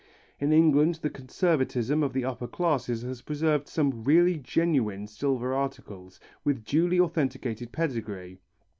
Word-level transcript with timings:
In 0.39 0.51
England 0.51 0.95
the 1.03 1.11
conservatism 1.11 2.01
of 2.01 2.11
the 2.13 2.25
upper 2.25 2.47
classes 2.47 3.03
has 3.03 3.21
preserved 3.21 3.67
some 3.67 4.03
really 4.03 4.37
genuine 4.39 5.05
silver 5.05 5.53
articles 5.53 6.19
with 6.43 6.65
duly 6.65 6.99
authenticated 6.99 7.71
pedigree. 7.71 8.39